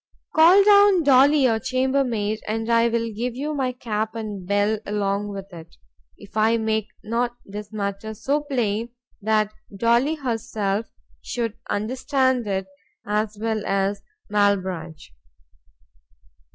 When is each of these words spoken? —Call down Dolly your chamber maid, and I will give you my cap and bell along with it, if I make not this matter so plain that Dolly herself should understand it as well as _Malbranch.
—Call 0.33 0.63
down 0.63 1.03
Dolly 1.03 1.43
your 1.43 1.59
chamber 1.59 2.03
maid, 2.03 2.39
and 2.47 2.71
I 2.71 2.87
will 2.89 3.13
give 3.13 3.35
you 3.35 3.53
my 3.53 3.71
cap 3.71 4.15
and 4.15 4.47
bell 4.47 4.79
along 4.83 5.27
with 5.27 5.53
it, 5.53 5.75
if 6.17 6.35
I 6.35 6.57
make 6.57 6.87
not 7.03 7.35
this 7.45 7.71
matter 7.71 8.15
so 8.15 8.41
plain 8.41 8.89
that 9.21 9.53
Dolly 9.77 10.15
herself 10.15 10.87
should 11.21 11.53
understand 11.69 12.47
it 12.47 12.65
as 13.05 13.37
well 13.39 13.63
as 13.63 14.01
_Malbranch. 14.33 15.09